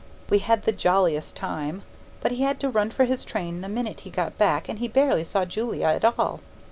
[0.31, 1.83] We had the jolliest time!
[2.21, 4.87] But he had to run for his train the minute he got back and he
[4.87, 6.39] barely saw Julia at all.